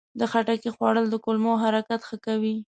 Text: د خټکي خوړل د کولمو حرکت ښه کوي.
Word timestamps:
د 0.19 0.21
خټکي 0.31 0.69
خوړل 0.75 1.05
د 1.09 1.15
کولمو 1.25 1.53
حرکت 1.63 2.01
ښه 2.09 2.17
کوي. 2.25 2.55